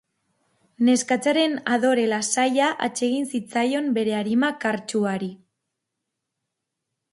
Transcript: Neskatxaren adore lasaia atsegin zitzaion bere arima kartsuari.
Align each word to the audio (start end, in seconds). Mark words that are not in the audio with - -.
Neskatxaren 0.87 1.53
adore 1.75 2.05
lasaia 2.13 2.71
atsegin 2.87 3.29
zitzaion 3.35 3.93
bere 3.99 4.17
arima 4.23 4.51
kartsuari. 4.67 5.33